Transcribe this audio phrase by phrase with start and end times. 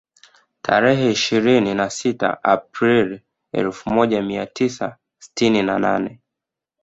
[0.61, 6.19] Tarehe ishirini na sita Aprili elfu moja mia tisa sitini na nne